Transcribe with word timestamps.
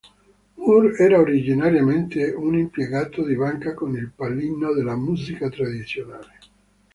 Moore 0.55 0.95
era 0.97 1.19
originariamente 1.19 2.31
un 2.33 2.57
impiegato 2.57 3.23
di 3.23 3.35
banca 3.35 3.75
con 3.75 3.95
il 3.95 4.09
pallino 4.09 4.73
della 4.73 4.95
musica 4.95 5.47
tradizionale. 5.47 6.39